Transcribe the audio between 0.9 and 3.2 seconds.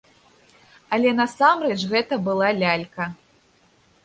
Але насамрэч гэта была лялька.